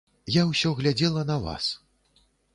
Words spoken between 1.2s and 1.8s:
на вас.